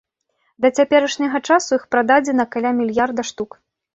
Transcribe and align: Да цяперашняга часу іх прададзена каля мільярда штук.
Да 0.63 0.71
цяперашняга 0.79 1.41
часу 1.51 1.69
іх 1.79 1.85
прададзена 1.95 2.47
каля 2.55 2.71
мільярда 2.81 3.29
штук. 3.31 3.51